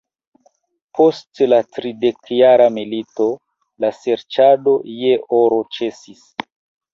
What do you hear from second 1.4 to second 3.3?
la Tridekjara milito